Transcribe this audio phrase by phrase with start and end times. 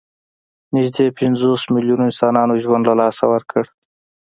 [0.75, 3.63] نږدې پنځوس میلیونو انسانانو ژوند له لاسه ورکړ.